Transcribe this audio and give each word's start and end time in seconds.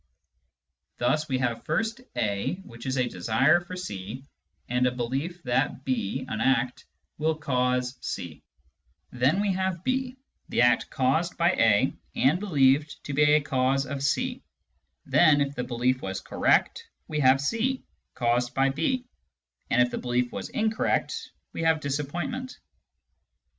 Thus 0.97 1.29
we 1.29 1.37
have 1.37 1.63
first 1.63 2.01
A, 2.15 2.55
which 2.65 2.87
is 2.87 2.97
a 2.97 3.07
desire 3.07 3.61
for 3.61 3.75
C 3.75 4.25
and 4.67 4.87
a 4.87 4.91
belief 4.91 5.43
that 5.43 5.85
B 5.85 6.25
(an 6.27 6.41
act) 6.41 6.85
will 7.19 7.35
cause 7.37 7.95
C; 8.03 8.41
then 9.11 9.39
we 9.39 9.53
have 9.53 9.83
B, 9.83 10.17
the 10.49 10.63
act 10.63 10.89
caused 10.89 11.37
by 11.37 11.51
A, 11.51 11.93
and 12.15 12.39
believed 12.39 13.03
to 13.03 13.13
be 13.13 13.35
a 13.35 13.41
cause 13.41 13.85
of 13.85 14.01
C; 14.01 14.41
then, 15.05 15.39
if 15.39 15.53
the 15.53 15.63
belief 15.63 16.01
was 16.01 16.19
correct, 16.19 16.83
we 17.07 17.19
have 17.19 17.39
C, 17.39 17.83
caused 18.15 18.55
by 18.55 18.69
B, 18.69 19.05
and 19.69 19.83
if 19.83 19.91
the 19.91 19.99
belief 19.99 20.31
was 20.31 20.49
incorrect 20.49 21.29
we 21.53 21.61
have 21.61 21.79
disappointment. 21.79 22.57